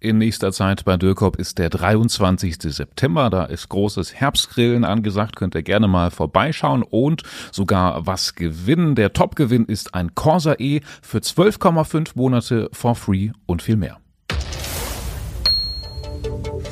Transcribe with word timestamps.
in 0.00 0.18
nächster 0.18 0.50
Zeit 0.50 0.84
bei 0.84 0.96
Dürkop 0.96 1.36
ist 1.36 1.58
der 1.58 1.68
23. 1.68 2.56
September. 2.60 3.30
Da 3.30 3.44
ist 3.44 3.68
großes 3.68 4.14
Herbstgrillen 4.14 4.84
angesagt. 4.84 5.36
Könnt 5.36 5.54
ihr 5.54 5.62
gerne 5.62 5.88
mal 5.88 6.10
vorbeischauen 6.10 6.82
und 6.82 7.22
sogar 7.52 8.06
was 8.06 8.34
gewinnen. 8.34 8.94
Der 8.94 9.12
Topgewinn 9.12 9.66
ist 9.66 9.94
ein 9.94 10.14
Corsa 10.14 10.54
E 10.58 10.80
für 11.02 11.18
12,5 11.18 12.12
Monate 12.14 12.70
for 12.72 12.94
free 12.94 13.30
und 13.46 13.62
viel 13.62 13.76
mehr. 13.76 13.98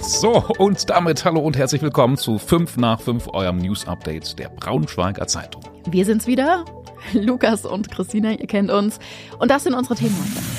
So, 0.01 0.43
und 0.59 0.89
damit 0.89 1.25
hallo 1.25 1.41
und 1.41 1.57
herzlich 1.57 1.83
willkommen 1.83 2.17
zu 2.17 2.39
5 2.39 2.79
nach 2.79 3.01
5, 3.01 3.29
eurem 3.35 3.59
News 3.59 3.87
Update 3.87 4.39
der 4.39 4.49
Braunschweiger 4.49 5.27
Zeitung. 5.27 5.63
Wir 5.87 6.07
sind's 6.07 6.27
wieder. 6.27 6.65
Lukas 7.13 7.67
und 7.67 7.91
Christina, 7.91 8.33
ihr 8.33 8.47
kennt 8.47 8.71
uns. 8.71 8.99
Und 9.39 9.51
das 9.51 9.65
sind 9.65 9.75
unsere 9.75 9.97
Themen 9.97 10.17
heute. 10.19 10.58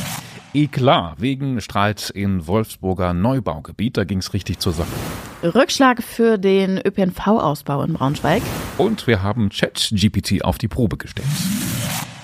Eklat 0.53 1.21
wegen 1.21 1.62
Streit 1.62 2.09
in 2.09 2.48
Wolfsburger 2.48 3.13
Neubaugebiet. 3.13 3.98
Da 3.98 4.03
ging's 4.03 4.34
richtig 4.34 4.59
zur 4.59 4.73
Sache. 4.73 4.88
Rückschlag 5.44 6.02
für 6.02 6.38
den 6.38 6.80
ÖPNV-Ausbau 6.80 7.83
in 7.83 7.94
Braunschweig. 7.94 8.41
Und 8.78 9.06
wir 9.06 9.22
haben 9.22 9.50
ChatGPT 9.50 10.44
auf 10.44 10.58
die 10.58 10.67
Probe 10.67 10.97
gestellt. 10.97 11.28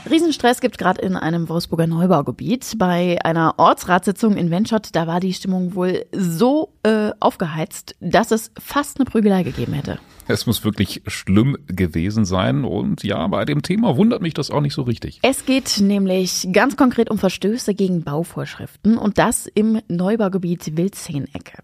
Riesenstress 0.09 0.59
gibt 0.59 0.78
gerade 0.78 1.02
in 1.02 1.16
einem 1.16 1.50
Wolfsburger 1.50 1.88
Neubaugebiet. 1.88 2.76
Bei 2.78 3.17
einer 3.23 3.56
Ortsratssitzung 3.58 4.38
in 4.38 4.50
Wenschott, 4.52 4.89
da 4.94 5.08
war 5.08 5.20
die 5.20 5.34
Stimmung 5.34 5.76
wohl 5.76 6.06
so 6.12 6.73
äh, 6.84 7.12
aufgeheizt, 7.20 7.95
dass 8.00 8.32
es 8.32 8.52
fast 8.60 9.00
eine 9.00 9.06
Prügelei 9.06 9.44
gegeben 9.44 9.73
hätte. 9.73 10.00
Es 10.28 10.45
muss 10.45 10.64
wirklich 10.64 11.04
schlimm 11.08 11.58
gewesen 11.68 12.26
sein. 12.26 12.66
Und 12.66 13.04
ja, 13.04 13.26
bei 13.28 13.45
dem 13.45 13.62
Thema 13.62 13.98
wundert 13.98 14.22
mich 14.22 14.34
das 14.34 14.52
auch 14.52 14.62
nicht 14.62 14.73
so 14.73 14.84
richtig. 14.84 15.20
Es 15.22 15.45
geht 15.45 15.80
nämlich 15.80 16.48
ganz 16.52 16.78
konkret 16.78 17.12
um 17.12 17.17
Verstöße 17.17 17.76
gegen 17.76 18.04
Bauvorschriften 18.04 18.98
und 18.98 19.17
das 19.17 19.45
im 19.48 19.82
Neubaugebiet 19.88 20.78
Wildseenecke. 20.78 21.59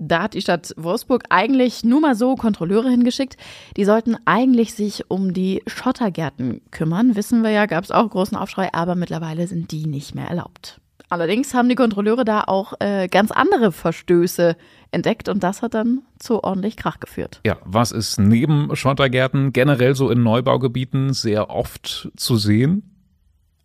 Da 0.00 0.22
hat 0.22 0.34
die 0.34 0.40
Stadt 0.40 0.72
Wolfsburg 0.76 1.24
eigentlich 1.28 1.82
nur 1.82 2.00
mal 2.00 2.14
so 2.14 2.36
Kontrolleure 2.36 2.88
hingeschickt. 2.88 3.36
Die 3.76 3.84
sollten 3.84 4.16
eigentlich 4.26 4.74
sich 4.74 5.10
um 5.10 5.34
die 5.34 5.62
Schottergärten 5.66 6.60
kümmern. 6.70 7.16
Wissen 7.16 7.42
wir 7.42 7.50
ja, 7.50 7.66
gab 7.66 7.82
es 7.82 7.90
auch 7.90 8.08
großen 8.08 8.38
Aufschrei, 8.38 8.72
aber 8.72 8.94
mittlerweile 8.94 9.48
sind 9.48 9.72
die 9.72 9.86
nicht 9.86 10.14
mehr 10.14 10.28
erlaubt. 10.28 10.80
Allerdings 11.10 11.54
haben 11.54 11.68
die 11.68 11.74
Kontrolleure 11.74 12.24
da 12.24 12.44
auch 12.46 12.74
äh, 12.80 13.08
ganz 13.08 13.30
andere 13.30 13.72
Verstöße 13.72 14.56
entdeckt 14.90 15.28
und 15.28 15.42
das 15.42 15.62
hat 15.62 15.74
dann 15.74 16.02
zu 16.18 16.42
ordentlich 16.44 16.76
Krach 16.76 17.00
geführt. 17.00 17.40
Ja, 17.44 17.56
was 17.64 17.92
ist 17.92 18.18
neben 18.18 18.74
Schottergärten 18.74 19.52
generell 19.52 19.94
so 19.94 20.10
in 20.10 20.22
Neubaugebieten 20.22 21.12
sehr 21.12 21.50
oft 21.50 22.10
zu 22.16 22.36
sehen? 22.36 22.94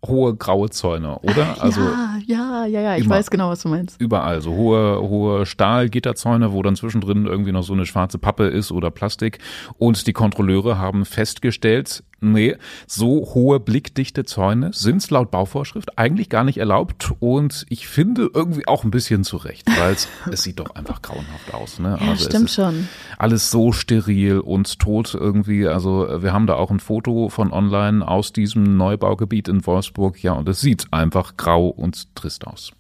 hohe 0.06 0.36
graue 0.36 0.70
Zäune, 0.70 1.20
oder? 1.20 1.62
Also 1.62 1.82
ja, 1.82 2.13
ja, 2.26 2.66
ja, 2.66 2.82
ja, 2.82 2.98
ich 2.98 3.08
weiß 3.08 3.30
genau, 3.30 3.50
was 3.50 3.62
du 3.62 3.70
meinst. 3.70 4.00
Überall, 4.00 4.42
so 4.42 4.52
hohe, 4.52 5.02
hohe 5.02 5.46
Stahlgitterzäune, 5.46 6.52
wo 6.54 6.62
dann 6.62 6.76
zwischendrin 6.76 7.26
irgendwie 7.26 7.52
noch 7.52 7.64
so 7.64 7.74
eine 7.74 7.86
schwarze 7.86 8.18
Pappe 8.18 8.46
ist 8.46 8.72
oder 8.72 8.92
Plastik. 8.92 9.40
Und 9.78 10.08
die 10.08 10.14
Kontrolleure 10.14 10.78
haben 10.78 11.06
festgestellt, 11.06 12.04
nee, 12.24 12.56
so 12.88 13.34
hohe 13.34 13.60
blickdichte 13.60 14.24
Zäune 14.24 14.72
sind 14.74 15.08
laut 15.12 15.30
Bauvorschrift 15.30 15.98
eigentlich 16.00 16.30
gar 16.30 16.44
nicht 16.44 16.58
erlaubt. 16.58 17.12
Und 17.20 17.66
ich 17.70 17.88
finde 17.88 18.30
irgendwie 18.34 18.68
auch 18.68 18.84
ein 18.84 18.92
bisschen 18.92 19.24
zurecht, 19.24 19.68
weil 19.78 19.96
es 20.32 20.44
sieht 20.44 20.60
doch 20.60 20.76
einfach 20.76 21.02
grauenhaft 21.02 21.54
aus. 21.54 21.80
Ne? 21.80 21.98
Ja, 22.00 22.10
also 22.10 22.26
stimmt 22.26 22.50
schon. 22.50 22.88
Alles 23.18 23.52
so 23.52 23.72
steril 23.72 24.40
und 24.40 24.80
tot 24.80 25.14
irgendwie. 25.14 25.68
Also 25.68 26.08
wir 26.22 26.34
haben 26.34 26.48
da 26.48 26.56
auch 26.56 26.72
ein 26.72 26.80
Foto 26.80 27.30
von 27.30 27.52
online 27.52 28.08
aus 28.08 28.34
diesem 28.34 28.78
Neubaugebiet 28.78 29.48
in 29.48 29.66
Wolfsburg. 29.66 30.22
Ja, 30.24 30.34
und 30.34 30.48
es 30.48 30.62
sieht 30.62 30.88
einfach 30.92 31.38
grau 31.38 31.68
und 31.68 32.13
trist 32.16 32.46
aus. 32.48 32.72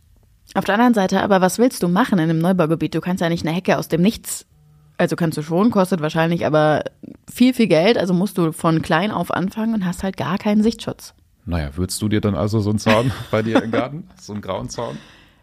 Auf 0.55 0.65
der 0.65 0.75
anderen 0.75 0.93
Seite, 0.93 1.21
aber 1.21 1.41
was 1.41 1.57
willst 1.57 1.83
du 1.83 1.87
machen 1.87 2.19
in 2.19 2.29
einem 2.29 2.39
Neubaugebiet? 2.39 2.93
Du 2.93 3.01
kannst 3.01 3.21
ja 3.21 3.29
nicht 3.29 3.45
eine 3.45 3.55
Hecke 3.55 3.77
aus 3.77 3.87
dem 3.87 4.01
Nichts 4.01 4.45
also 4.97 5.15
kannst 5.15 5.37
du 5.37 5.41
schon, 5.41 5.71
kostet 5.71 6.01
wahrscheinlich 6.01 6.45
aber 6.45 6.83
viel, 7.31 7.53
viel 7.53 7.67
Geld. 7.67 7.97
Also 7.97 8.13
musst 8.13 8.37
du 8.37 8.51
von 8.51 8.81
klein 8.81 9.11
auf 9.11 9.31
anfangen 9.31 9.73
und 9.73 9.85
hast 9.85 10.03
halt 10.03 10.17
gar 10.17 10.37
keinen 10.37 10.63
Sichtschutz. 10.63 11.13
Naja, 11.45 11.75
würdest 11.75 12.01
du 12.01 12.07
dir 12.07 12.21
dann 12.21 12.35
also 12.35 12.59
so 12.59 12.69
einen 12.69 12.79
Zaun 12.79 13.11
bei 13.31 13.41
dir 13.41 13.61
im 13.61 13.71
Garten? 13.71 14.07
So 14.19 14.33
einen 14.33 14.41
grauen 14.41 14.69
Zaun? 14.69 14.97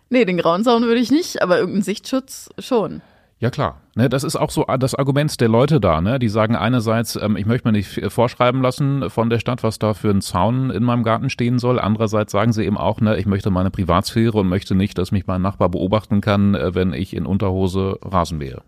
Nee, 0.09 0.25
den 0.25 0.39
grauen 0.39 0.65
Zaun 0.65 0.83
würde 0.85 1.01
ich 1.01 1.11
nicht, 1.11 1.43
aber 1.43 1.59
irgendeinen 1.59 1.83
Sichtschutz 1.83 2.51
schon. 2.59 3.03
Ja 3.41 3.49
klar, 3.49 3.81
ne, 3.95 4.11
das 4.11 4.23
ist 4.23 4.37
auch 4.37 4.51
so 4.51 4.67
das 4.79 4.95
Argument 4.95 5.41
der 5.41 5.49
Leute 5.49 5.81
da, 5.81 6.03
ne? 6.03 6.19
Die 6.19 6.29
sagen 6.29 6.57
einerseits, 6.57 7.17
ähm, 7.17 7.39
ich 7.39 7.47
möchte 7.47 7.67
mir 7.67 7.73
nicht 7.73 8.13
vorschreiben 8.13 8.61
lassen 8.61 9.09
von 9.09 9.31
der 9.31 9.39
Stadt, 9.39 9.63
was 9.63 9.79
da 9.79 9.95
für 9.95 10.11
ein 10.11 10.21
Zaun 10.21 10.69
in 10.69 10.85
meinem 10.85 11.05
Garten 11.05 11.31
stehen 11.31 11.59
soll. 11.59 11.81
Andererseits 11.81 12.33
sagen 12.33 12.53
sie 12.53 12.67
eben 12.67 12.77
auch, 12.77 13.01
ne, 13.01 13.17
ich 13.17 13.25
möchte 13.25 13.51
meine 13.51 13.71
Privatsphäre 13.71 14.37
und 14.39 14.49
möchte 14.49 14.75
nicht, 14.75 14.99
dass 14.99 15.11
mich 15.11 15.27
mein 15.27 15.41
Nachbar 15.41 15.71
beobachten 15.71 16.21
kann, 16.21 16.55
äh, 16.55 16.75
wenn 16.75 16.93
ich 16.93 17.17
in 17.17 17.25
Unterhose 17.25 17.99
Rasen 18.03 18.37
mähe. 18.37 18.61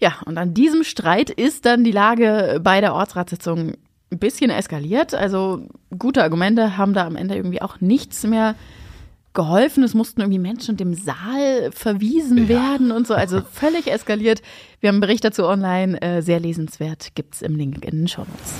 Ja, 0.00 0.14
und 0.24 0.38
an 0.38 0.54
diesem 0.54 0.84
Streit 0.84 1.28
ist 1.28 1.66
dann 1.66 1.84
die 1.84 1.92
Lage 1.92 2.60
bei 2.64 2.80
der 2.80 2.94
Ortsratssitzung 2.94 3.74
ein 4.10 4.18
bisschen 4.18 4.50
eskaliert. 4.50 5.12
Also 5.12 5.66
gute 5.98 6.22
Argumente 6.22 6.78
haben 6.78 6.94
da 6.94 7.06
am 7.06 7.16
Ende 7.16 7.34
irgendwie 7.36 7.60
auch 7.60 7.82
nichts 7.82 8.24
mehr 8.24 8.54
geholfen. 9.38 9.84
Es 9.84 9.94
mussten 9.94 10.20
irgendwie 10.20 10.40
Menschen 10.40 10.76
dem 10.76 10.94
Saal 10.94 11.70
verwiesen 11.70 12.38
ja. 12.38 12.48
werden 12.48 12.90
und 12.90 13.06
so. 13.06 13.14
Also 13.14 13.40
völlig 13.40 13.86
eskaliert. 13.86 14.42
Wir 14.80 14.88
haben 14.88 14.96
einen 14.96 15.00
Bericht 15.00 15.24
dazu 15.24 15.44
online, 15.44 16.02
äh, 16.02 16.22
sehr 16.22 16.40
lesenswert, 16.40 17.14
gibt's 17.14 17.40
im 17.40 17.54
Link 17.54 17.84
in 17.84 18.00
den 18.00 18.08
Show 18.08 18.22
Notes. 18.22 18.54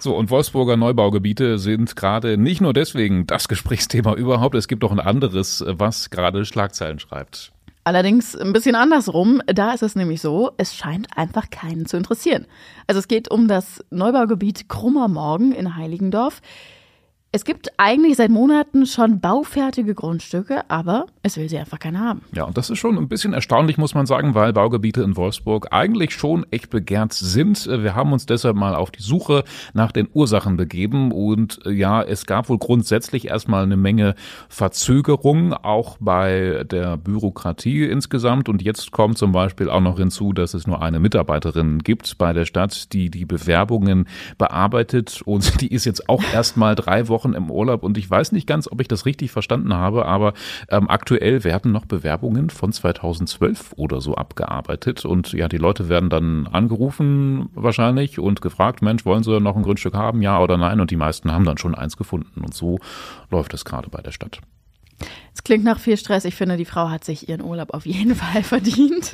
So, 0.00 0.16
und 0.16 0.30
Wolfsburger 0.30 0.76
Neubaugebiete 0.76 1.60
sind 1.60 1.94
gerade 1.94 2.36
nicht 2.36 2.60
nur 2.60 2.72
deswegen 2.72 3.28
das 3.28 3.46
Gesprächsthema 3.46 4.14
überhaupt, 4.14 4.56
es 4.56 4.66
gibt 4.66 4.82
auch 4.82 4.90
ein 4.90 4.98
anderes, 4.98 5.62
was 5.64 6.10
gerade 6.10 6.44
Schlagzeilen 6.44 6.98
schreibt. 6.98 7.52
Allerdings 7.84 8.36
ein 8.36 8.52
bisschen 8.52 8.74
andersrum. 8.74 9.42
Da 9.46 9.72
ist 9.72 9.82
es 9.82 9.94
nämlich 9.94 10.20
so, 10.20 10.50
es 10.56 10.74
scheint 10.74 11.06
einfach 11.16 11.50
keinen 11.50 11.86
zu 11.86 11.96
interessieren. 11.96 12.46
Also 12.88 12.98
es 12.98 13.06
geht 13.06 13.30
um 13.30 13.46
das 13.46 13.84
Neubaugebiet 13.90 14.68
Krummer 14.68 15.06
Morgen 15.06 15.52
in 15.52 15.76
Heiligendorf. 15.76 16.42
Es 17.32 17.44
gibt 17.44 17.68
eigentlich 17.76 18.16
seit 18.16 18.32
Monaten 18.32 18.86
schon 18.86 19.20
baufertige 19.20 19.94
Grundstücke, 19.94 20.68
aber 20.68 21.06
es 21.22 21.36
will 21.36 21.48
sie 21.48 21.58
einfach 21.58 21.78
keiner 21.78 22.00
haben. 22.00 22.22
Ja, 22.32 22.42
und 22.42 22.56
das 22.56 22.70
ist 22.70 22.80
schon 22.80 22.98
ein 22.98 23.06
bisschen 23.06 23.34
erstaunlich, 23.34 23.78
muss 23.78 23.94
man 23.94 24.04
sagen, 24.04 24.34
weil 24.34 24.52
Baugebiete 24.52 25.02
in 25.02 25.16
Wolfsburg 25.16 25.68
eigentlich 25.70 26.12
schon 26.12 26.44
echt 26.50 26.70
begehrt 26.70 27.12
sind. 27.12 27.68
Wir 27.68 27.94
haben 27.94 28.12
uns 28.12 28.26
deshalb 28.26 28.56
mal 28.56 28.74
auf 28.74 28.90
die 28.90 29.02
Suche 29.02 29.44
nach 29.74 29.92
den 29.92 30.08
Ursachen 30.12 30.56
begeben 30.56 31.12
und 31.12 31.64
äh, 31.66 31.70
ja, 31.70 32.02
es 32.02 32.26
gab 32.26 32.48
wohl 32.48 32.58
grundsätzlich 32.58 33.28
erstmal 33.28 33.62
eine 33.62 33.76
Menge 33.76 34.16
Verzögerung, 34.48 35.52
auch 35.52 35.98
bei 36.00 36.64
der 36.68 36.96
Bürokratie 36.96 37.84
insgesamt. 37.84 38.48
Und 38.48 38.60
jetzt 38.60 38.90
kommt 38.90 39.18
zum 39.18 39.30
Beispiel 39.30 39.70
auch 39.70 39.80
noch 39.80 39.98
hinzu, 39.98 40.32
dass 40.32 40.52
es 40.52 40.66
nur 40.66 40.82
eine 40.82 40.98
Mitarbeiterin 40.98 41.78
gibt 41.78 42.18
bei 42.18 42.32
der 42.32 42.44
Stadt, 42.44 42.92
die 42.92 43.08
die 43.08 43.24
Bewerbungen 43.24 44.08
bearbeitet 44.36 45.22
und 45.24 45.60
die 45.60 45.72
ist 45.72 45.84
jetzt 45.84 46.08
auch 46.08 46.24
erstmal 46.34 46.74
drei 46.74 47.06
Wochen 47.06 47.19
Wochen 47.20 47.34
im 47.34 47.50
Urlaub 47.50 47.82
und 47.82 47.98
ich 47.98 48.10
weiß 48.10 48.32
nicht 48.32 48.46
ganz, 48.46 48.66
ob 48.70 48.80
ich 48.80 48.88
das 48.88 49.04
richtig 49.04 49.30
verstanden 49.30 49.74
habe, 49.74 50.06
aber 50.06 50.32
ähm, 50.70 50.88
aktuell 50.88 51.44
werden 51.44 51.70
noch 51.70 51.84
Bewerbungen 51.84 52.48
von 52.48 52.72
2012 52.72 53.74
oder 53.76 54.00
so 54.00 54.14
abgearbeitet 54.14 55.04
und 55.04 55.32
ja, 55.32 55.48
die 55.48 55.58
Leute 55.58 55.90
werden 55.90 56.08
dann 56.08 56.46
angerufen 56.46 57.50
wahrscheinlich 57.54 58.18
und 58.18 58.40
gefragt, 58.40 58.80
Mensch, 58.80 59.04
wollen 59.04 59.22
Sie 59.22 59.38
noch 59.38 59.56
ein 59.56 59.62
Grundstück 59.62 59.94
haben, 59.94 60.22
ja 60.22 60.40
oder 60.40 60.56
nein? 60.56 60.80
Und 60.80 60.90
die 60.90 60.96
meisten 60.96 61.30
haben 61.30 61.44
dann 61.44 61.58
schon 61.58 61.74
eins 61.74 61.98
gefunden 61.98 62.40
und 62.40 62.54
so 62.54 62.78
läuft 63.30 63.52
es 63.52 63.66
gerade 63.66 63.90
bei 63.90 64.00
der 64.00 64.12
Stadt. 64.12 64.40
Es 65.34 65.44
klingt 65.44 65.64
nach 65.64 65.78
viel 65.78 65.96
Stress. 65.96 66.24
Ich 66.24 66.34
finde, 66.34 66.56
die 66.56 66.64
Frau 66.64 66.90
hat 66.90 67.04
sich 67.04 67.28
ihren 67.28 67.42
Urlaub 67.42 67.72
auf 67.72 67.86
jeden 67.86 68.14
Fall 68.16 68.42
verdient. 68.42 69.12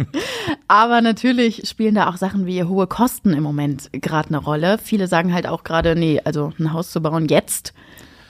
Aber 0.69 1.01
natürlich 1.01 1.69
spielen 1.69 1.95
da 1.95 2.09
auch 2.09 2.17
Sachen 2.17 2.47
wie 2.47 2.65
hohe 2.65 2.87
Kosten 2.87 3.33
im 3.33 3.43
Moment 3.43 3.91
gerade 3.93 4.29
eine 4.29 4.39
Rolle. 4.39 4.79
Viele 4.79 5.07
sagen 5.07 5.33
halt 5.33 5.47
auch 5.47 5.65
gerade, 5.65 5.95
nee, 5.95 6.21
also 6.25 6.53
ein 6.59 6.73
Haus 6.73 6.91
zu 6.91 7.01
bauen 7.01 7.29
jetzt 7.29 7.73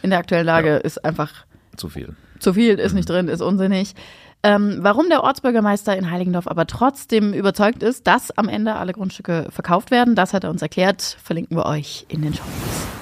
in 0.03 0.11
der 0.11 0.19
aktuellen 0.20 0.47
Lage 0.47 0.69
ja. 0.69 0.76
ist 0.76 1.05
einfach 1.05 1.32
zu 1.76 1.88
viel. 1.88 2.14
Zu 2.38 2.55
viel 2.55 2.79
ist 2.79 2.93
mhm. 2.93 2.97
nicht 2.97 3.08
drin, 3.08 3.29
ist 3.29 3.41
unsinnig. 3.41 3.94
Ähm, 4.43 4.79
warum 4.81 5.08
der 5.08 5.25
Ortsbürgermeister 5.25 5.97
in 5.97 6.11
Heiligendorf 6.11 6.47
aber 6.47 6.67
trotzdem 6.67 7.32
überzeugt 7.32 7.82
ist, 7.82 8.06
dass 8.06 8.37
am 8.38 8.49
Ende 8.49 8.76
alle 8.76 8.93
Grundstücke 8.93 9.49
verkauft 9.50 9.91
werden, 9.91 10.14
das 10.14 10.32
hat 10.32 10.44
er 10.44 10.50
uns 10.50 10.62
erklärt. 10.62 11.03
Verlinken 11.03 11.56
wir 11.56 11.67
euch 11.67 12.06
in 12.08 12.23
den 12.23 12.35
Show 12.35 12.44
Notes. 12.44 12.95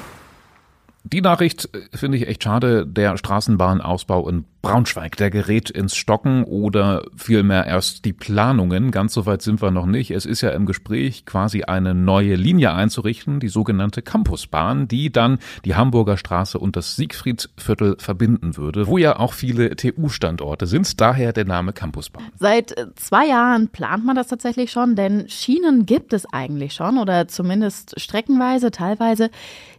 Die 1.04 1.20
Nachricht 1.20 1.68
äh, 1.74 1.96
finde 1.96 2.18
ich 2.18 2.26
echt 2.26 2.42
schade. 2.42 2.86
Der 2.86 3.16
Straßenbahnausbau 3.16 4.28
in 4.28 4.44
Braunschweig, 4.64 5.16
der 5.18 5.30
gerät 5.30 5.68
ins 5.68 5.94
Stocken 5.94 6.42
oder 6.44 7.02
vielmehr 7.14 7.66
erst 7.66 8.06
die 8.06 8.14
Planungen. 8.14 8.92
Ganz 8.92 9.12
so 9.12 9.26
weit 9.26 9.42
sind 9.42 9.60
wir 9.60 9.70
noch 9.70 9.84
nicht. 9.84 10.10
Es 10.10 10.24
ist 10.24 10.40
ja 10.40 10.50
im 10.50 10.64
Gespräch, 10.64 11.26
quasi 11.26 11.64
eine 11.64 11.94
neue 11.94 12.34
Linie 12.34 12.72
einzurichten, 12.72 13.40
die 13.40 13.48
sogenannte 13.48 14.00
Campusbahn, 14.00 14.88
die 14.88 15.12
dann 15.12 15.38
die 15.66 15.74
Hamburger 15.74 16.16
Straße 16.16 16.58
und 16.58 16.76
das 16.76 16.96
Siegfriedviertel 16.96 17.96
verbinden 17.98 18.56
würde, 18.56 18.86
wo 18.86 18.96
ja 18.96 19.18
auch 19.18 19.34
viele 19.34 19.76
TU-Standorte 19.76 20.66
sind. 20.66 20.98
Daher 20.98 21.34
der 21.34 21.44
Name 21.44 21.74
Campusbahn. 21.74 22.24
Seit 22.38 22.76
äh, 22.78 22.86
zwei 22.94 23.26
Jahren 23.26 23.68
plant 23.68 24.06
man 24.06 24.16
das 24.16 24.28
tatsächlich 24.28 24.70
schon, 24.72 24.96
denn 24.96 25.28
Schienen 25.28 25.84
gibt 25.84 26.14
es 26.14 26.24
eigentlich 26.32 26.72
schon 26.72 26.96
oder 26.96 27.28
zumindest 27.28 28.00
streckenweise, 28.00 28.70
teilweise. 28.70 29.28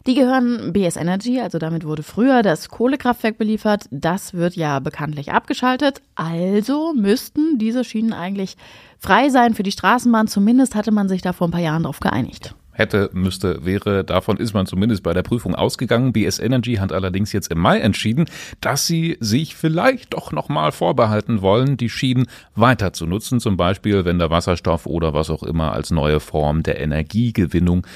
Die 0.06 0.14
gehören 0.14 0.72
BS 0.72 0.94
Energy, 0.94 1.40
also 1.40 1.58
damit 1.58 1.84
wurde 1.84 2.04
früher 2.04 2.44
das 2.44 2.68
Kohlekraftwerk 2.68 3.36
beliefert. 3.38 3.86
Das 3.90 4.34
wird 4.34 4.54
ja 4.54 4.75
bekanntlich 4.80 5.32
abgeschaltet. 5.32 6.02
Also 6.14 6.92
müssten 6.94 7.58
diese 7.58 7.84
Schienen 7.84 8.12
eigentlich 8.12 8.56
frei 8.98 9.28
sein 9.28 9.54
für 9.54 9.62
die 9.62 9.72
Straßenbahn. 9.72 10.28
Zumindest 10.28 10.74
hatte 10.74 10.92
man 10.92 11.08
sich 11.08 11.22
da 11.22 11.32
vor 11.32 11.48
ein 11.48 11.52
paar 11.52 11.60
Jahren 11.60 11.84
darauf 11.84 12.00
geeinigt 12.00 12.54
hätte, 12.78 13.10
müsste, 13.12 13.64
wäre. 13.64 14.04
Davon 14.04 14.36
ist 14.36 14.54
man 14.54 14.66
zumindest 14.66 15.02
bei 15.02 15.14
der 15.14 15.22
Prüfung 15.22 15.54
ausgegangen. 15.54 16.12
BS 16.12 16.38
Energy 16.38 16.74
hat 16.74 16.92
allerdings 16.92 17.32
jetzt 17.32 17.50
im 17.50 17.58
Mai 17.58 17.80
entschieden, 17.80 18.26
dass 18.60 18.86
sie 18.86 19.16
sich 19.20 19.56
vielleicht 19.56 20.14
doch 20.14 20.32
nochmal 20.32 20.72
vorbehalten 20.72 21.42
wollen, 21.42 21.76
die 21.76 21.88
Schienen 21.88 22.26
weiter 22.54 22.92
zu 22.92 23.06
nutzen, 23.06 23.40
zum 23.40 23.56
Beispiel 23.56 24.04
wenn 24.04 24.18
der 24.18 24.30
Wasserstoff 24.30 24.86
oder 24.86 25.14
was 25.14 25.30
auch 25.30 25.42
immer 25.42 25.72
als 25.72 25.90
neue 25.90 26.20
Form 26.20 26.62
der 26.62 26.80
Energiegewinnung 26.80 27.86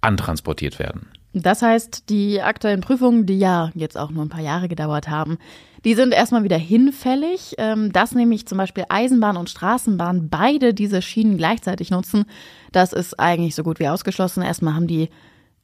antransportiert 0.00 0.78
werden. 0.78 1.08
Das 1.34 1.62
heißt, 1.62 2.08
die 2.08 2.40
aktuellen 2.40 2.80
Prüfungen, 2.80 3.26
die 3.26 3.38
ja 3.38 3.70
jetzt 3.74 3.98
auch 3.98 4.10
nur 4.10 4.24
ein 4.24 4.30
paar 4.30 4.42
Jahre 4.42 4.68
gedauert 4.68 5.08
haben, 5.08 5.38
die 5.84 5.94
sind 5.94 6.12
erstmal 6.12 6.42
wieder 6.42 6.58
hinfällig. 6.58 7.54
Ähm, 7.58 7.92
dass 7.92 8.12
nämlich 8.12 8.46
zum 8.46 8.58
Beispiel 8.58 8.84
Eisenbahn 8.88 9.36
und 9.36 9.50
Straßenbahn 9.50 10.28
beide 10.28 10.74
diese 10.74 11.02
Schienen 11.02 11.36
gleichzeitig 11.36 11.90
nutzen, 11.90 12.24
das 12.72 12.92
ist 12.92 13.18
eigentlich 13.20 13.54
so 13.54 13.62
gut 13.62 13.78
wie 13.78 13.88
ausgeschlossen. 13.88 14.42
Erstmal 14.42 14.74
haben 14.74 14.86
die 14.86 15.10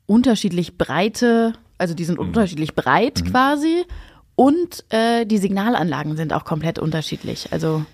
unterschiedlich 0.06 0.76
breite, 0.76 1.54
also 1.78 1.94
die 1.94 2.04
sind 2.04 2.18
mhm. 2.18 2.28
unterschiedlich 2.28 2.74
breit 2.74 3.22
mhm. 3.22 3.30
quasi. 3.30 3.84
Und 4.36 4.84
äh, 4.88 5.24
die 5.26 5.38
Signalanlagen 5.38 6.16
sind 6.16 6.32
auch 6.32 6.44
komplett 6.44 6.78
unterschiedlich. 6.78 7.52
Also 7.52 7.84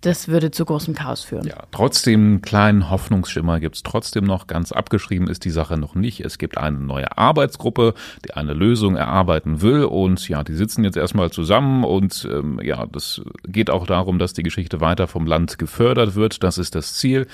das 0.00 0.28
würde 0.28 0.52
zu 0.52 0.64
großem 0.64 0.94
Chaos 0.94 1.22
führen. 1.22 1.46
Ja, 1.46 1.64
trotzdem 1.72 2.20
einen 2.20 2.42
kleinen 2.42 2.88
Hoffnungsschimmer 2.88 3.58
gibt 3.58 3.76
es 3.76 3.82
trotzdem 3.82 4.24
noch. 4.24 4.46
Ganz 4.46 4.70
abgeschrieben 4.70 5.28
ist 5.28 5.44
die 5.44 5.50
Sache 5.50 5.76
noch 5.76 5.96
nicht. 5.96 6.20
Es 6.20 6.38
gibt 6.38 6.56
eine 6.56 6.78
neue 6.78 7.18
Arbeitsgruppe, 7.18 7.94
die 8.24 8.34
eine 8.34 8.54
Lösung 8.54 8.94
erarbeiten 8.94 9.60
will. 9.60 9.84
Und 9.84 10.28
ja, 10.28 10.44
die 10.44 10.54
sitzen 10.54 10.84
jetzt 10.84 10.96
erstmal 10.96 11.30
zusammen. 11.30 11.82
Und 11.82 12.28
ähm, 12.30 12.60
ja, 12.62 12.86
das 12.86 13.22
geht 13.48 13.70
auch 13.70 13.86
darum, 13.86 14.20
dass 14.20 14.34
die 14.34 14.44
Geschichte 14.44 14.80
weiter 14.80 15.08
vom 15.08 15.26
Land 15.26 15.58
gefördert 15.58 16.14
wird. 16.14 16.44
Das 16.44 16.58
ist 16.58 16.76
das 16.76 16.94
Ziel. 16.94 17.26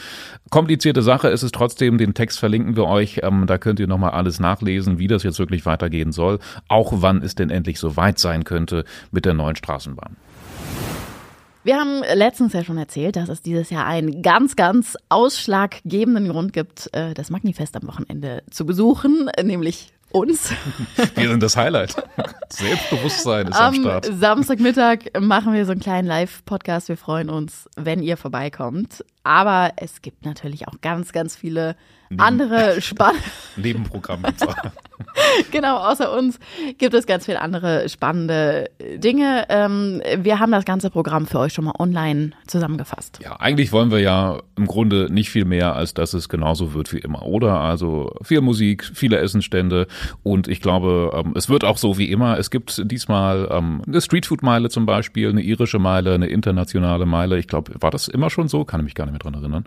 Komplizierte 0.49 1.03
Sache 1.03 1.29
ist 1.29 1.43
es 1.43 1.53
trotzdem. 1.53 1.99
Den 1.99 2.15
Text 2.15 2.39
verlinken 2.39 2.77
wir 2.77 2.87
euch. 2.87 3.21
Ähm, 3.23 3.47
da 3.47 3.59
könnt 3.59 3.79
ihr 3.79 3.89
nochmal 3.89 4.13
alles 4.13 4.41
nachlesen, 4.41 4.99
wie 4.99 5.07
das 5.07 5.23
jetzt 5.23 5.39
wirklich 5.39 5.67
weitergehen 5.67 6.13
soll. 6.13 6.39
Auch 6.69 6.93
wann 6.97 7.23
es 7.23 7.35
denn 7.35 7.51
endlich 7.51 7.79
so 7.79 7.99
weit 7.99 8.19
sein 8.19 8.45
könnte 8.45 8.87
mit 9.11 9.27
der 9.27 9.35
neuen 9.35 9.57
Straßenbahn. 9.57 10.17
Wir 11.65 11.81
haben 11.81 12.03
letztens 12.15 12.53
ja 12.53 12.63
schon 12.63 12.77
erzählt, 12.77 13.17
dass 13.17 13.31
es 13.31 13.41
dieses 13.41 13.71
Jahr 13.71 13.87
einen 13.87 14.21
ganz, 14.21 14.55
ganz 14.55 14.99
ausschlaggebenden 15.09 16.29
Grund 16.29 16.53
gibt, 16.53 16.91
äh, 16.93 17.15
das 17.15 17.31
Magnifest 17.31 17.75
am 17.75 17.89
Wochenende 17.89 18.43
zu 18.51 18.67
besuchen, 18.67 19.31
nämlich 19.43 19.95
uns. 20.11 20.53
Wir 21.15 21.31
sind 21.31 21.43
das 21.43 21.57
Highlight. 21.57 21.97
Selbstbewusstsein 22.51 23.49
ist 23.49 23.57
am, 23.57 23.75
am 23.75 23.81
Start. 23.81 24.11
Samstagmittag 24.13 24.99
machen 25.19 25.55
wir 25.55 25.65
so 25.65 25.73
einen 25.73 25.81
kleinen 25.81 26.07
Live-Podcast. 26.07 26.89
Wir 26.89 26.99
freuen 26.99 27.31
uns, 27.31 27.69
wenn 27.77 28.03
ihr 28.03 28.17
vorbeikommt. 28.17 29.03
Aber 29.25 29.73
es 29.77 30.03
gibt 30.03 30.25
natürlich 30.25 30.69
auch 30.69 30.81
ganz, 30.83 31.13
ganz 31.13 31.35
viele 31.35 31.77
Neben 32.15 32.21
andere 32.21 32.81
spannende 32.81 33.25
Nebenprogramme. 33.57 34.29
genau, 35.51 35.79
außer 35.79 36.13
uns 36.13 36.39
gibt 36.79 36.95
es 36.95 37.07
ganz 37.07 37.27
viele 37.27 37.41
andere 37.41 37.89
spannende 37.89 38.71
Dinge. 38.97 39.47
Ähm, 39.49 40.03
wir 40.19 40.41
haben 40.41 40.53
das 40.53 40.65
ganze 40.65 40.91
Programm 40.91 41.27
für 41.27 41.39
euch 41.39 41.53
schon 41.53 41.65
mal 41.65 41.75
online 41.79 42.31
zusammengefasst. 42.47 43.21
Ja, 43.23 43.37
eigentlich 43.37 43.73
wollen 43.73 43.91
wir 43.91 44.01
ja 44.01 44.43
im 44.57 44.67
Grunde 44.67 45.09
nicht 45.11 45.31
viel 45.31 45.45
mehr, 45.45 45.75
als 45.75 45.95
dass 45.95 46.15
es 46.15 46.29
genauso 46.29 46.75
wird 46.75 46.93
wie 46.93 46.99
immer, 46.99 47.23
oder? 47.23 47.61
Also 47.61 48.13
viel 48.23 48.41
Musik, 48.41 48.85
viele 48.85 49.19
Essenstände 49.19 49.87
und 50.23 50.49
ich 50.49 50.61
glaube, 50.61 51.11
ähm, 51.15 51.33
es 51.37 51.49
wird 51.49 51.65
auch 51.65 51.79
so 51.79 51.99
wie 51.99 52.11
immer. 52.11 52.39
Es 52.39 52.51
gibt 52.51 52.83
diesmal 52.91 53.49
ähm, 53.51 53.83
eine 53.87 54.01
Streetfood-Meile 54.01 54.69
zum 54.69 54.87
Beispiel, 54.87 55.31
eine 55.31 55.43
irische 55.43 55.79
Meile, 55.79 56.15
eine 56.15 56.27
internationale 56.27 57.07
Meile. 57.07 57.39
Ich 57.39 57.49
glaube, 57.49 57.73
war 57.81 57.91
das 57.91 58.09
immer 58.09 58.31
schon 58.31 58.49
so? 58.49 58.65
Kann 58.65 58.81
ich 58.81 58.85
mich 58.85 58.95
gar 58.95 59.05
nicht 59.05 59.13
mehr 59.13 59.21
dran 59.21 59.35
erinnern. 59.35 59.65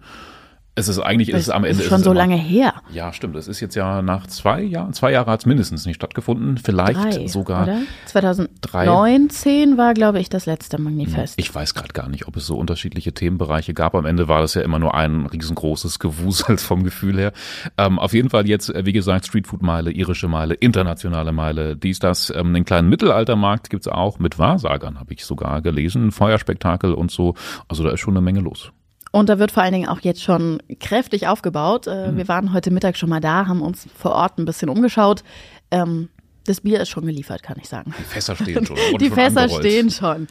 Es 0.77 0.87
ist 0.87 0.99
eigentlich, 0.99 1.29
ist 1.29 1.41
es 1.41 1.49
am 1.49 1.63
Ende. 1.63 1.81
Ist 1.81 1.89
schon 1.89 2.03
so 2.03 2.11
immer, 2.11 2.19
lange 2.19 2.35
her. 2.35 2.71
Ja, 2.91 3.11
stimmt. 3.11 3.35
Es 3.35 3.47
ist 3.47 3.61
jetzt 3.61 3.73
ja 3.73 4.03
nach 4.03 4.27
zwei 4.27 4.61
Jahren, 4.61 4.93
zwei 4.93 5.11
Jahre 5.11 5.31
hat 5.31 5.39
es 5.39 5.47
mindestens 5.47 5.87
nicht 5.87 5.95
stattgefunden. 5.95 6.59
Vielleicht 6.59 7.03
Drei, 7.03 7.27
sogar. 7.27 7.63
Oder? 7.63 7.79
2019 8.05 9.71
Drei. 9.71 9.77
war, 9.77 9.95
glaube 9.95 10.19
ich, 10.19 10.29
das 10.29 10.45
letzte 10.45 10.79
Manifest. 10.79 11.33
Ich 11.37 11.53
weiß 11.53 11.73
gerade 11.73 11.93
gar 11.93 12.09
nicht, 12.09 12.27
ob 12.27 12.37
es 12.37 12.45
so 12.45 12.55
unterschiedliche 12.57 13.11
Themenbereiche 13.11 13.73
gab. 13.73 13.95
Am 13.95 14.05
Ende 14.05 14.27
war 14.27 14.41
das 14.41 14.53
ja 14.53 14.61
immer 14.61 14.77
nur 14.77 14.93
ein 14.93 15.25
riesengroßes 15.25 15.97
Gewusel 15.97 16.57
vom 16.59 16.83
Gefühl 16.83 17.17
her. 17.17 17.31
Ähm, 17.79 17.97
auf 17.97 18.13
jeden 18.13 18.29
Fall 18.29 18.47
jetzt, 18.47 18.69
äh, 18.69 18.85
wie 18.85 18.93
gesagt, 18.93 19.25
Streetfood-Meile, 19.25 19.89
irische 19.89 20.27
Meile, 20.27 20.53
internationale 20.53 21.31
Meile, 21.31 21.75
dies, 21.75 21.97
das. 21.97 22.29
Ähm, 22.29 22.49
einen 22.49 22.65
kleinen 22.65 22.87
Mittelaltermarkt 22.87 23.71
gibt's 23.71 23.87
auch 23.87 24.19
mit 24.19 24.37
Wahrsagern, 24.37 24.99
habe 24.99 25.11
ich 25.15 25.25
sogar 25.25 25.63
gelesen. 25.63 26.11
Feuerspektakel 26.11 26.93
und 26.93 27.09
so. 27.09 27.33
Also 27.67 27.83
da 27.83 27.89
ist 27.89 27.99
schon 27.99 28.13
eine 28.13 28.21
Menge 28.21 28.41
los. 28.41 28.71
Und 29.11 29.29
da 29.29 29.39
wird 29.39 29.51
vor 29.51 29.63
allen 29.63 29.73
Dingen 29.73 29.87
auch 29.87 30.01
jetzt 30.01 30.21
schon 30.21 30.61
kräftig 30.79 31.27
aufgebaut. 31.27 31.87
Äh, 31.87 32.11
mhm. 32.11 32.17
Wir 32.17 32.27
waren 32.27 32.53
heute 32.53 32.71
Mittag 32.71 32.97
schon 32.97 33.09
mal 33.09 33.21
da, 33.21 33.47
haben 33.47 33.61
uns 33.61 33.87
vor 33.95 34.11
Ort 34.11 34.37
ein 34.37 34.45
bisschen 34.45 34.69
umgeschaut. 34.69 35.23
Ähm, 35.71 36.09
das 36.45 36.61
Bier 36.61 36.81
ist 36.81 36.89
schon 36.89 37.05
geliefert, 37.05 37.43
kann 37.43 37.57
ich 37.59 37.67
sagen. 37.67 37.93
Die 37.97 38.03
Fässer 38.03 38.35
stehen 38.35 38.65
schon. 38.65 38.77
Die 38.99 39.07
schon 39.07 39.15
Fässer 39.15 39.41
angerollt. 39.41 39.65
stehen 39.65 39.89
schon. 39.89 40.27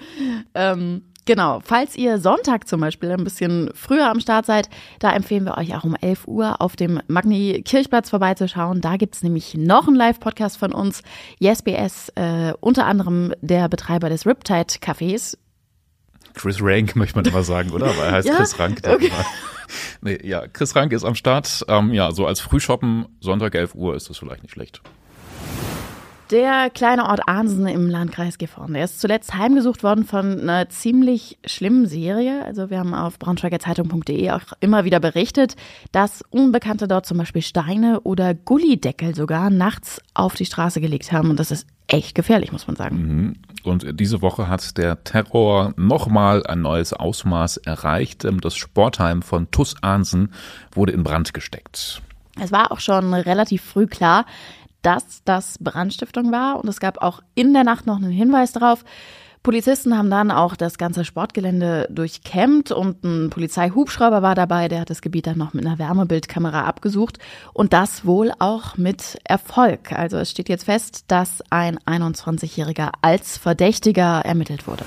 Ähm, 0.54 1.02
genau. 1.26 1.60
Falls 1.62 1.94
ihr 1.94 2.18
Sonntag 2.18 2.66
zum 2.66 2.80
Beispiel 2.80 3.10
ein 3.10 3.22
bisschen 3.22 3.70
früher 3.74 4.10
am 4.10 4.20
Start 4.20 4.46
seid, 4.46 4.70
da 4.98 5.12
empfehlen 5.12 5.44
wir 5.44 5.58
euch 5.58 5.74
auch 5.76 5.84
um 5.84 5.94
11 5.94 6.26
Uhr 6.26 6.60
auf 6.60 6.74
dem 6.74 7.00
Magni-Kirchplatz 7.06 8.08
vorbeizuschauen. 8.08 8.80
Da 8.80 8.96
gibt 8.96 9.14
es 9.14 9.22
nämlich 9.22 9.54
noch 9.54 9.88
einen 9.88 9.96
Live-Podcast 9.96 10.56
von 10.56 10.72
uns. 10.72 11.02
YesBS, 11.38 12.10
äh, 12.14 12.54
unter 12.60 12.86
anderem 12.86 13.34
der 13.42 13.68
Betreiber 13.68 14.08
des 14.08 14.26
Riptide 14.26 14.78
Cafés, 14.80 15.36
Chris 16.36 16.58
Rank 16.60 16.94
möchte 16.96 17.16
man 17.16 17.24
immer 17.24 17.42
sagen, 17.42 17.70
oder? 17.70 17.86
Weil 17.96 18.04
er 18.06 18.12
heißt 18.12 18.28
ja? 18.28 18.36
Chris 18.36 18.58
Rank. 18.58 18.80
Okay. 18.86 19.10
Nee, 20.00 20.20
ja, 20.22 20.46
Chris 20.46 20.76
Rank 20.76 20.92
ist 20.92 21.04
am 21.04 21.16
Start. 21.16 21.64
Ähm, 21.66 21.92
ja, 21.92 22.12
so 22.12 22.26
als 22.26 22.38
Frühshoppen, 22.38 23.06
Sonntag 23.20 23.54
11 23.56 23.74
Uhr 23.74 23.96
ist 23.96 24.08
das 24.08 24.18
vielleicht 24.18 24.42
nicht 24.42 24.52
schlecht. 24.52 24.80
Der 26.32 26.70
kleine 26.70 27.04
Ort 27.04 27.28
Ahnsen 27.28 27.68
im 27.68 27.88
Landkreis 27.88 28.36
Gifhorn, 28.36 28.74
der 28.74 28.84
ist 28.84 29.00
zuletzt 29.00 29.34
heimgesucht 29.34 29.84
worden 29.84 30.04
von 30.04 30.40
einer 30.40 30.68
ziemlich 30.68 31.38
schlimmen 31.46 31.86
Serie. 31.86 32.44
Also 32.44 32.68
wir 32.68 32.80
haben 32.80 32.94
auf 32.94 33.20
braunschweigerzeitung.de 33.20 34.32
auch 34.32 34.40
immer 34.58 34.84
wieder 34.84 34.98
berichtet, 34.98 35.54
dass 35.92 36.24
Unbekannte 36.30 36.88
dort 36.88 37.06
zum 37.06 37.18
Beispiel 37.18 37.42
Steine 37.42 38.00
oder 38.00 38.34
Gullideckel 38.34 39.14
sogar 39.14 39.50
nachts 39.50 40.00
auf 40.14 40.34
die 40.34 40.46
Straße 40.46 40.80
gelegt 40.80 41.12
haben. 41.12 41.30
Und 41.30 41.38
das 41.38 41.52
ist 41.52 41.68
echt 41.86 42.16
gefährlich, 42.16 42.50
muss 42.50 42.66
man 42.66 42.74
sagen. 42.74 42.96
Mhm. 42.96 43.36
Und 43.62 44.00
diese 44.00 44.20
Woche 44.20 44.48
hat 44.48 44.76
der 44.78 45.04
Terror 45.04 45.74
nochmal 45.76 46.44
ein 46.44 46.60
neues 46.60 46.92
Ausmaß 46.92 47.58
erreicht. 47.58 48.26
Das 48.42 48.56
Sportheim 48.56 49.22
von 49.22 49.52
Tuss 49.52 49.76
Ahnsen 49.80 50.32
wurde 50.72 50.90
in 50.90 51.04
Brand 51.04 51.34
gesteckt. 51.34 52.02
Es 52.40 52.52
war 52.52 52.72
auch 52.72 52.80
schon 52.80 53.14
relativ 53.14 53.62
früh 53.62 53.86
klar, 53.86 54.26
dass 54.86 55.24
das 55.24 55.58
Brandstiftung 55.58 56.30
war. 56.30 56.60
Und 56.60 56.68
es 56.68 56.78
gab 56.78 57.02
auch 57.02 57.20
in 57.34 57.52
der 57.52 57.64
Nacht 57.64 57.86
noch 57.86 57.96
einen 57.96 58.12
Hinweis 58.12 58.52
darauf. 58.52 58.84
Polizisten 59.42 59.96
haben 59.96 60.10
dann 60.10 60.30
auch 60.30 60.56
das 60.56 60.78
ganze 60.78 61.04
Sportgelände 61.04 61.86
durchkämmt 61.90 62.72
und 62.72 63.04
ein 63.04 63.30
Polizeihubschrauber 63.30 64.20
war 64.20 64.34
dabei, 64.34 64.66
der 64.66 64.80
hat 64.80 64.90
das 64.90 65.02
Gebiet 65.02 65.28
dann 65.28 65.38
noch 65.38 65.54
mit 65.54 65.64
einer 65.64 65.78
Wärmebildkamera 65.78 66.64
abgesucht 66.64 67.18
und 67.52 67.72
das 67.72 68.04
wohl 68.04 68.32
auch 68.40 68.76
mit 68.76 69.18
Erfolg. 69.22 69.92
Also 69.92 70.18
es 70.18 70.32
steht 70.32 70.48
jetzt 70.48 70.64
fest, 70.64 71.04
dass 71.08 71.44
ein 71.50 71.78
21-Jähriger 71.78 72.90
als 73.02 73.38
Verdächtiger 73.38 74.22
ermittelt 74.24 74.66
wurde. 74.66 74.84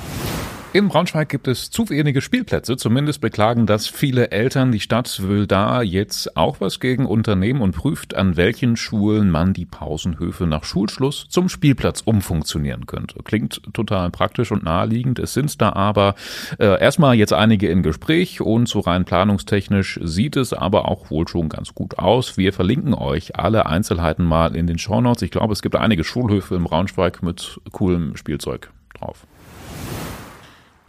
In 0.71 0.87
Braunschweig 0.87 1.29
gibt 1.29 1.47
es 1.47 1.71
zu 1.71 1.89
wenige 1.89 2.21
Spielplätze. 2.21 2.77
Zumindest 2.77 3.21
beklagen 3.21 3.65
das 3.65 3.87
viele 3.87 4.29
Eltern. 4.29 4.71
Die 4.71 4.79
Stadt 4.79 5.23
will 5.23 5.47
da 5.47 5.81
jetzt 5.81 6.37
auch 6.37 6.61
was 6.61 6.79
gegen 6.79 7.07
unternehmen 7.07 7.61
und 7.61 7.75
prüft, 7.75 8.15
an 8.15 8.37
welchen 8.37 8.77
Schulen 8.77 9.31
man 9.31 9.53
die 9.53 9.65
Pausenhöfe 9.65 10.45
nach 10.45 10.63
Schulschluss 10.63 11.25
zum 11.27 11.49
Spielplatz 11.49 12.01
umfunktionieren 12.01 12.85
könnte. 12.85 13.17
Klingt 13.23 13.63
total 13.73 14.11
praktisch 14.11 14.51
und 14.51 14.61
naheliegend. 14.61 15.17
Es 15.17 15.33
sind 15.33 15.59
da 15.59 15.73
aber 15.73 16.13
äh, 16.59 16.79
erstmal 16.79 17.15
jetzt 17.15 17.33
einige 17.33 17.67
in 17.67 17.81
Gespräch 17.81 18.39
und 18.39 18.69
so 18.69 18.81
rein 18.81 19.05
planungstechnisch 19.05 19.99
sieht 20.03 20.35
es 20.35 20.53
aber 20.53 20.87
auch 20.87 21.09
wohl 21.09 21.27
schon 21.27 21.49
ganz 21.49 21.73
gut 21.73 21.97
aus. 21.97 22.37
Wir 22.37 22.53
verlinken 22.53 22.93
euch 22.93 23.37
alle 23.37 23.65
Einzelheiten 23.65 24.23
mal 24.23 24.55
in 24.55 24.67
den 24.67 24.77
Shownotes. 24.77 25.23
Ich 25.23 25.31
glaube, 25.31 25.53
es 25.53 25.63
gibt 25.63 25.75
einige 25.75 26.03
Schulhöfe 26.03 26.53
in 26.53 26.63
Braunschweig 26.63 27.23
mit 27.23 27.59
coolem 27.71 28.15
Spielzeug 28.15 28.69
drauf. 28.93 29.25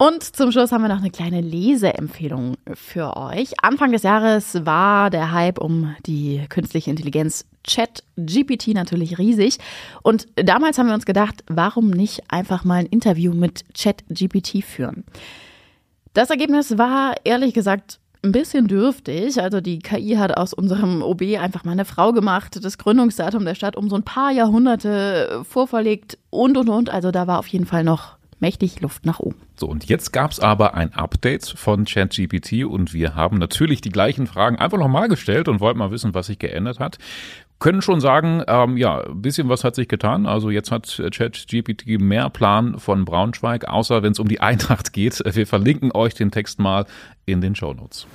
Und 0.01 0.23
zum 0.23 0.51
Schluss 0.51 0.71
haben 0.71 0.81
wir 0.81 0.87
noch 0.87 0.97
eine 0.97 1.11
kleine 1.11 1.41
Leseempfehlung 1.41 2.55
für 2.73 3.15
euch. 3.17 3.53
Anfang 3.61 3.91
des 3.91 4.01
Jahres 4.01 4.65
war 4.65 5.11
der 5.11 5.31
Hype 5.31 5.59
um 5.59 5.95
die 6.07 6.43
künstliche 6.49 6.89
Intelligenz 6.89 7.45
Chat 7.63 8.03
GPT 8.17 8.69
natürlich 8.69 9.19
riesig. 9.19 9.59
Und 10.01 10.25
damals 10.37 10.79
haben 10.79 10.87
wir 10.87 10.95
uns 10.95 11.05
gedacht, 11.05 11.43
warum 11.49 11.91
nicht 11.91 12.23
einfach 12.29 12.63
mal 12.63 12.79
ein 12.79 12.85
Interview 12.87 13.31
mit 13.31 13.71
Chat 13.75 14.03
GPT 14.09 14.63
führen? 14.63 15.03
Das 16.15 16.31
Ergebnis 16.31 16.79
war 16.79 17.13
ehrlich 17.23 17.53
gesagt 17.53 17.99
ein 18.23 18.31
bisschen 18.31 18.67
dürftig. 18.67 19.39
Also 19.39 19.61
die 19.61 19.77
KI 19.77 20.15
hat 20.15 20.35
aus 20.35 20.55
unserem 20.55 21.03
OB 21.03 21.21
einfach 21.39 21.63
mal 21.63 21.73
eine 21.73 21.85
Frau 21.85 22.11
gemacht, 22.11 22.57
das 22.65 22.79
Gründungsdatum 22.79 23.45
der 23.45 23.53
Stadt 23.53 23.75
um 23.75 23.87
so 23.87 23.97
ein 23.97 24.03
paar 24.03 24.31
Jahrhunderte 24.31 25.43
vorverlegt 25.47 26.17
und 26.31 26.57
und 26.57 26.69
und. 26.69 26.89
Also 26.89 27.11
da 27.11 27.27
war 27.27 27.37
auf 27.37 27.47
jeden 27.49 27.67
Fall 27.67 27.83
noch 27.83 28.19
mächtig 28.41 28.81
Luft 28.81 29.05
nach 29.05 29.19
oben. 29.19 29.37
So, 29.55 29.67
und 29.67 29.85
jetzt 29.85 30.11
gab 30.11 30.31
es 30.31 30.39
aber 30.39 30.73
ein 30.73 30.93
Update 30.93 31.45
von 31.45 31.85
ChatGPT 31.85 32.65
und 32.65 32.93
wir 32.93 33.15
haben 33.15 33.37
natürlich 33.37 33.81
die 33.81 33.89
gleichen 33.89 34.27
Fragen 34.27 34.57
einfach 34.57 34.77
nochmal 34.77 35.07
gestellt 35.07 35.47
und 35.47 35.59
wollten 35.59 35.79
mal 35.79 35.91
wissen, 35.91 36.13
was 36.13 36.27
sich 36.27 36.39
geändert 36.39 36.79
hat. 36.79 36.97
Können 37.59 37.83
schon 37.83 38.01
sagen, 38.01 38.43
ähm, 38.47 38.75
ja, 38.75 39.01
ein 39.01 39.21
bisschen 39.21 39.47
was 39.47 39.63
hat 39.63 39.75
sich 39.75 39.87
getan. 39.87 40.25
Also 40.25 40.49
jetzt 40.49 40.71
hat 40.71 40.99
ChatGPT 41.11 41.99
mehr 41.99 42.29
Plan 42.31 42.79
von 42.79 43.05
Braunschweig, 43.05 43.67
außer 43.67 44.01
wenn 44.01 44.13
es 44.13 44.19
um 44.19 44.27
die 44.27 44.39
Eintracht 44.39 44.93
geht. 44.93 45.21
Wir 45.23 45.45
verlinken 45.45 45.91
euch 45.93 46.15
den 46.15 46.31
Text 46.31 46.59
mal 46.59 46.85
in 47.27 47.39
den 47.39 47.53
Show 47.53 47.73
Notes. 47.73 48.07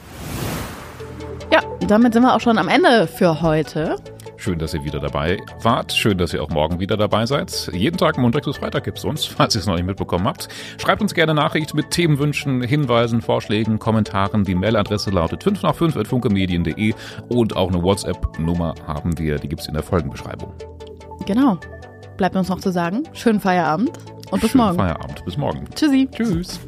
Ja, 1.53 1.61
damit 1.87 2.13
sind 2.13 2.25
wir 2.25 2.35
auch 2.35 2.41
schon 2.41 2.59
am 2.59 2.67
Ende 2.67 3.07
für 3.07 3.41
heute. 3.41 3.97
Schön, 4.37 4.59
dass 4.59 4.75
ihr 4.75 4.85
wieder 4.85 5.01
dabei 5.01 5.39
wart. 5.63 5.93
Schön, 5.93 6.19
dass 6.19 6.33
ihr 6.33 6.43
auch 6.43 6.51
morgen 6.51 6.79
wieder 6.79 6.97
dabei 6.97 7.27
seid. 7.27 7.71
Jeden 7.73 7.97
Tag 7.97 8.19
Montag 8.19 8.45
bis 8.45 8.59
Freitag 8.59 8.85
gibt 8.85 8.99
es 8.99 9.05
uns, 9.05 9.25
falls 9.27 9.55
ihr 9.55 9.61
es 9.61 9.67
noch 9.67 9.77
nicht 9.77 9.87
mitbekommen 9.87 10.27
habt. 10.27 10.49
Schreibt 10.79 11.03
uns 11.03 11.15
gerne 11.15 11.35
Nachricht 11.35 11.75
mit 11.75 11.91
Themenwünschen, 11.91 12.63
Hinweisen, 12.63 13.23
Vorschlägen, 13.23 13.79
Kommentaren. 13.79 14.45
Die 14.45 14.55
Mailadresse 14.55 15.11
lautet 15.11 15.43
5 15.43 15.63
nach 15.63 15.75
5 15.75 15.97
at 15.97 16.07
funkemedien.de 16.07 16.95
und 17.29 17.57
auch 17.57 17.69
eine 17.69 17.83
WhatsApp-Nummer 17.83 18.75
haben 18.87 19.19
wir, 19.19 19.39
die 19.39 19.49
gibt 19.49 19.63
es 19.63 19.69
in 19.69 19.75
der 19.75 19.83
Folgenbeschreibung. 19.83 20.53
Genau. 21.27 21.59
Bleibt 22.17 22.37
uns 22.37 22.49
noch 22.49 22.61
zu 22.61 22.71
sagen, 22.71 23.03
schönen 23.13 23.41
Feierabend 23.41 23.91
und 24.31 24.41
bis 24.41 24.51
Schönen 24.51 24.65
morgen. 24.65 24.79
Feierabend. 24.79 25.25
Bis 25.25 25.37
morgen. 25.37 25.65
Tschüssi. 25.75 26.09
Tschüss. 26.11 26.61